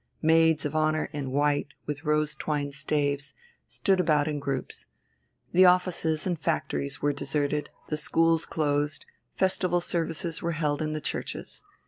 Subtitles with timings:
[0.23, 3.35] Maids of Honour in white, with rose twined staves,
[3.67, 4.87] stood about in groups.
[5.51, 11.01] The offices and factories were deserted, the schools closed, festival services were held in the
[11.01, 11.61] churches.